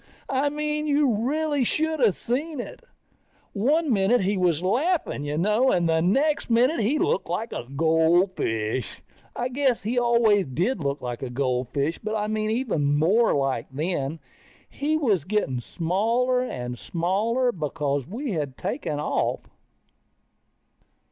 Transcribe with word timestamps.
I 0.31 0.49
mean 0.49 0.87
you 0.87 1.13
really 1.13 1.63
should 1.63 2.03
of 2.03 2.15
seen 2.15 2.59
it. 2.59 2.83
One 3.53 3.93
minute 3.93 4.21
he 4.21 4.35
was 4.35 4.63
laughing 4.63 5.23
you 5.25 5.37
know, 5.37 5.69
and 5.71 5.87
the 5.87 6.01
next 6.01 6.49
minute 6.49 6.79
he 6.79 6.97
looked 6.97 7.29
like 7.29 7.53
a 7.53 7.65
goldfish. 7.75 8.99
I 9.35 9.47
guess 9.47 9.83
he 9.83 9.99
always 9.99 10.47
did 10.47 10.83
look 10.83 11.01
like 11.03 11.21
a 11.21 11.29
goldfish, 11.29 11.99
but 11.99 12.15
I 12.15 12.25
mean 12.25 12.49
even 12.49 12.97
more 12.97 13.35
like, 13.35 13.67
then. 13.69 14.01
And 14.03 14.19
he 14.67 14.97
was 14.97 15.23
getting 15.23 15.61
smaller 15.61 16.41
and 16.41 16.79
smaller, 16.79 17.51
because 17.51 18.07
we 18.07 18.31
had 18.31 18.57
taken 18.57 18.99
off. 18.99 19.41